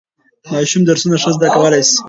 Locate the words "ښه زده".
1.21-1.47